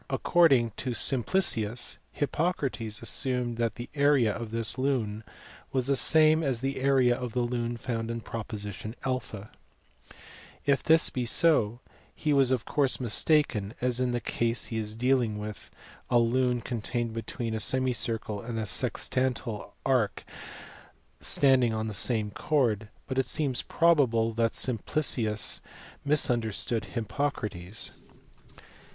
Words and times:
According 0.09 0.71
to 0.77 0.95
Simplicius, 0.95 1.99
Hippocrates 2.11 3.03
assumed 3.03 3.57
that 3.57 3.75
the 3.75 3.87
area 3.93 4.33
of 4.33 4.49
this 4.49 4.79
lune 4.79 5.23
was 5.71 5.85
the 5.85 5.95
same 5.95 6.41
as 6.41 6.59
the 6.61 6.79
area 6.79 7.15
of 7.15 7.33
the 7.33 7.41
lune 7.41 7.77
found 7.77 8.09
in 8.09 8.19
proposition 8.21 8.95
(a); 9.03 9.19
if 10.65 10.81
this" 10.81 11.07
be 11.11 11.23
so, 11.27 11.81
he 12.15 12.33
was 12.33 12.49
of 12.49 12.65
course 12.65 12.99
mistaken, 12.99 13.75
as 13.79 13.99
in 13.99 14.09
this 14.09 14.23
case 14.23 14.65
he 14.73 14.77
is 14.77 14.95
dealing 14.95 15.37
with 15.37 15.69
a 16.09 16.17
lune 16.17 16.61
contained 16.61 17.13
between 17.13 17.53
a 17.53 17.59
semicircle 17.59 18.41
and 18.41 18.57
a 18.57 18.65
sextantal 18.65 19.73
arc 19.85 20.23
standing 21.19 21.75
on 21.75 21.87
the 21.87 21.93
same 21.93 22.31
chord; 22.31 22.89
but 23.05 23.19
it 23.19 23.25
seems 23.27 23.61
probable 23.61 24.33
that 24.33 24.55
Simplicius 24.55 25.61
misunderstood 26.03 26.85
Hippocrates. 26.85 27.91